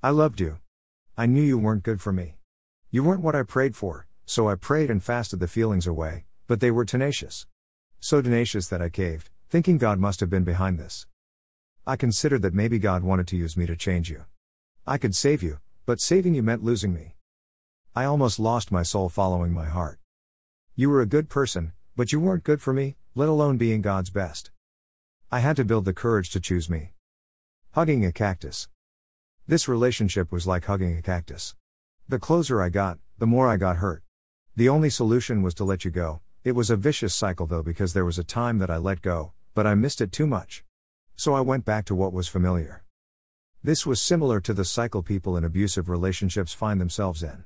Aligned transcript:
I 0.00 0.10
loved 0.10 0.40
you. 0.40 0.58
I 1.16 1.26
knew 1.26 1.42
you 1.42 1.58
weren't 1.58 1.82
good 1.82 2.00
for 2.00 2.12
me. 2.12 2.36
You 2.92 3.02
weren't 3.02 3.20
what 3.20 3.34
I 3.34 3.42
prayed 3.42 3.74
for, 3.74 4.06
so 4.26 4.48
I 4.48 4.54
prayed 4.54 4.92
and 4.92 5.02
fasted 5.02 5.40
the 5.40 5.48
feelings 5.48 5.88
away, 5.88 6.24
but 6.46 6.60
they 6.60 6.70
were 6.70 6.84
tenacious. 6.84 7.48
So 7.98 8.22
tenacious 8.22 8.68
that 8.68 8.80
I 8.80 8.90
caved, 8.90 9.30
thinking 9.50 9.76
God 9.76 9.98
must 9.98 10.20
have 10.20 10.30
been 10.30 10.44
behind 10.44 10.78
this. 10.78 11.08
I 11.84 11.96
considered 11.96 12.42
that 12.42 12.54
maybe 12.54 12.78
God 12.78 13.02
wanted 13.02 13.26
to 13.26 13.36
use 13.36 13.56
me 13.56 13.66
to 13.66 13.74
change 13.74 14.08
you. 14.08 14.26
I 14.86 14.98
could 14.98 15.16
save 15.16 15.42
you, 15.42 15.58
but 15.84 16.00
saving 16.00 16.36
you 16.36 16.44
meant 16.44 16.62
losing 16.62 16.94
me. 16.94 17.16
I 17.96 18.04
almost 18.04 18.38
lost 18.38 18.70
my 18.70 18.84
soul 18.84 19.08
following 19.08 19.52
my 19.52 19.66
heart. 19.66 19.98
You 20.76 20.90
were 20.90 21.00
a 21.00 21.06
good 21.06 21.28
person, 21.28 21.72
but 21.96 22.12
you 22.12 22.20
weren't 22.20 22.44
good 22.44 22.62
for 22.62 22.72
me, 22.72 22.94
let 23.16 23.28
alone 23.28 23.56
being 23.56 23.82
God's 23.82 24.10
best. 24.10 24.52
I 25.32 25.40
had 25.40 25.56
to 25.56 25.64
build 25.64 25.86
the 25.86 25.92
courage 25.92 26.30
to 26.30 26.40
choose 26.40 26.70
me. 26.70 26.92
Hugging 27.72 28.04
a 28.04 28.12
cactus. 28.12 28.68
This 29.48 29.66
relationship 29.66 30.30
was 30.30 30.46
like 30.46 30.66
hugging 30.66 30.98
a 30.98 31.00
cactus. 31.00 31.56
The 32.06 32.18
closer 32.18 32.60
I 32.60 32.68
got, 32.68 32.98
the 33.16 33.26
more 33.26 33.48
I 33.48 33.56
got 33.56 33.78
hurt. 33.78 34.02
The 34.54 34.68
only 34.68 34.90
solution 34.90 35.40
was 35.40 35.54
to 35.54 35.64
let 35.64 35.86
you 35.86 35.90
go. 35.90 36.20
It 36.44 36.52
was 36.52 36.68
a 36.68 36.76
vicious 36.76 37.14
cycle 37.14 37.46
though 37.46 37.62
because 37.62 37.94
there 37.94 38.04
was 38.04 38.18
a 38.18 38.24
time 38.24 38.58
that 38.58 38.68
I 38.68 38.76
let 38.76 39.00
go, 39.00 39.32
but 39.54 39.66
I 39.66 39.74
missed 39.74 40.02
it 40.02 40.12
too 40.12 40.26
much. 40.26 40.64
So 41.16 41.32
I 41.32 41.40
went 41.40 41.64
back 41.64 41.86
to 41.86 41.94
what 41.94 42.12
was 42.12 42.28
familiar. 42.28 42.84
This 43.64 43.86
was 43.86 44.02
similar 44.02 44.38
to 44.42 44.52
the 44.52 44.66
cycle 44.66 45.02
people 45.02 45.34
in 45.34 45.44
abusive 45.44 45.88
relationships 45.88 46.52
find 46.52 46.78
themselves 46.78 47.22
in. 47.22 47.44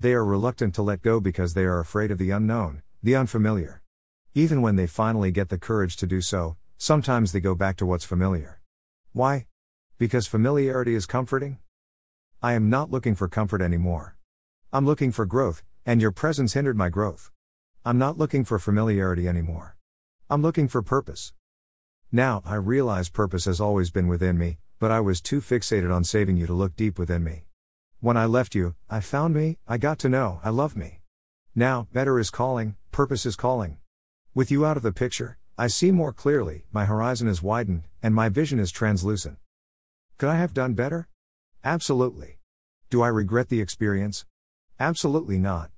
They 0.00 0.14
are 0.14 0.24
reluctant 0.24 0.74
to 0.74 0.82
let 0.82 1.00
go 1.00 1.20
because 1.20 1.54
they 1.54 1.64
are 1.64 1.78
afraid 1.78 2.10
of 2.10 2.18
the 2.18 2.32
unknown, 2.32 2.82
the 3.04 3.14
unfamiliar. 3.14 3.82
Even 4.34 4.62
when 4.62 4.74
they 4.74 4.88
finally 4.88 5.30
get 5.30 5.48
the 5.48 5.58
courage 5.58 5.96
to 5.98 6.08
do 6.08 6.20
so, 6.20 6.56
sometimes 6.76 7.30
they 7.30 7.38
go 7.38 7.54
back 7.54 7.76
to 7.76 7.86
what's 7.86 8.04
familiar. 8.04 8.60
Why? 9.12 9.46
Because 9.98 10.26
familiarity 10.26 10.94
is 10.94 11.06
comforting? 11.06 11.56
I 12.42 12.52
am 12.52 12.68
not 12.68 12.90
looking 12.90 13.14
for 13.14 13.28
comfort 13.28 13.62
anymore. 13.62 14.18
I'm 14.70 14.84
looking 14.84 15.10
for 15.10 15.24
growth, 15.24 15.62
and 15.86 16.02
your 16.02 16.10
presence 16.10 16.52
hindered 16.52 16.76
my 16.76 16.90
growth. 16.90 17.30
I'm 17.82 17.96
not 17.96 18.18
looking 18.18 18.44
for 18.44 18.58
familiarity 18.58 19.26
anymore. 19.26 19.78
I'm 20.28 20.42
looking 20.42 20.68
for 20.68 20.82
purpose. 20.82 21.32
Now, 22.12 22.42
I 22.44 22.56
realize 22.56 23.08
purpose 23.08 23.46
has 23.46 23.58
always 23.58 23.90
been 23.90 24.06
within 24.06 24.36
me, 24.36 24.58
but 24.78 24.90
I 24.90 25.00
was 25.00 25.22
too 25.22 25.40
fixated 25.40 25.90
on 25.90 26.04
saving 26.04 26.36
you 26.36 26.46
to 26.46 26.52
look 26.52 26.76
deep 26.76 26.98
within 26.98 27.24
me. 27.24 27.46
When 28.00 28.18
I 28.18 28.26
left 28.26 28.54
you, 28.54 28.74
I 28.90 29.00
found 29.00 29.34
me, 29.34 29.56
I 29.66 29.78
got 29.78 29.98
to 30.00 30.10
know, 30.10 30.40
I 30.44 30.50
love 30.50 30.76
me. 30.76 31.00
Now, 31.54 31.88
better 31.94 32.18
is 32.18 32.28
calling, 32.28 32.76
purpose 32.92 33.24
is 33.24 33.34
calling. 33.34 33.78
With 34.34 34.50
you 34.50 34.66
out 34.66 34.76
of 34.76 34.82
the 34.82 34.92
picture, 34.92 35.38
I 35.56 35.68
see 35.68 35.90
more 35.90 36.12
clearly, 36.12 36.66
my 36.70 36.84
horizon 36.84 37.28
is 37.28 37.42
widened, 37.42 37.84
and 38.02 38.14
my 38.14 38.28
vision 38.28 38.58
is 38.58 38.70
translucent. 38.70 39.38
Could 40.18 40.30
I 40.30 40.36
have 40.36 40.54
done 40.54 40.72
better? 40.72 41.08
Absolutely. 41.62 42.38
Do 42.88 43.02
I 43.02 43.08
regret 43.08 43.50
the 43.50 43.60
experience? 43.60 44.24
Absolutely 44.80 45.38
not. 45.38 45.70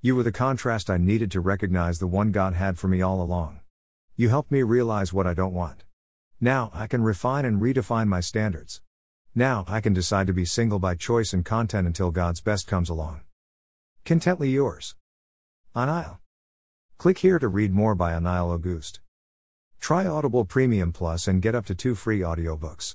You 0.00 0.14
were 0.14 0.22
the 0.22 0.30
contrast 0.30 0.88
I 0.88 0.98
needed 0.98 1.32
to 1.32 1.40
recognize 1.40 1.98
the 1.98 2.06
one 2.06 2.30
God 2.30 2.54
had 2.54 2.78
for 2.78 2.86
me 2.86 3.02
all 3.02 3.20
along. 3.20 3.58
You 4.14 4.28
helped 4.28 4.52
me 4.52 4.62
realize 4.62 5.12
what 5.12 5.26
I 5.26 5.34
don't 5.34 5.52
want. 5.52 5.84
Now 6.40 6.70
I 6.72 6.86
can 6.86 7.02
refine 7.02 7.44
and 7.44 7.60
redefine 7.60 8.06
my 8.06 8.20
standards. 8.20 8.82
Now 9.34 9.64
I 9.66 9.80
can 9.80 9.92
decide 9.92 10.28
to 10.28 10.32
be 10.32 10.44
single 10.44 10.78
by 10.78 10.94
choice 10.94 11.32
and 11.32 11.44
content 11.44 11.88
until 11.88 12.12
God's 12.12 12.40
best 12.40 12.68
comes 12.68 12.88
along. 12.88 13.22
Contently 14.04 14.52
yours. 14.52 14.94
Anaelle. 15.74 16.18
Click 16.98 17.18
here 17.18 17.40
to 17.40 17.48
read 17.48 17.72
more 17.72 17.96
by 17.96 18.12
Anaelle 18.12 18.54
Auguste. 18.54 19.00
Try 19.80 20.06
Audible 20.06 20.44
Premium 20.44 20.92
Plus 20.92 21.26
and 21.26 21.42
get 21.42 21.56
up 21.56 21.66
to 21.66 21.74
two 21.74 21.96
free 21.96 22.20
audiobooks. 22.20 22.94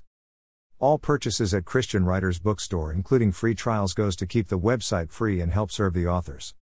All 0.82 0.98
purchases 0.98 1.54
at 1.54 1.64
Christian 1.64 2.06
Writers 2.06 2.40
Bookstore 2.40 2.92
including 2.92 3.32
free 3.32 3.54
trials 3.54 3.94
goes 3.94 4.16
to 4.16 4.26
keep 4.26 4.48
the 4.48 4.58
website 4.58 5.12
free 5.12 5.40
and 5.40 5.52
help 5.52 5.72
serve 5.72 5.94
the 5.94 6.08
authors. 6.08 6.56